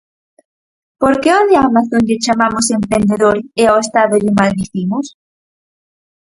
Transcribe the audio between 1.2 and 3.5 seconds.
que ao de Amazon lle chamamos emprendedor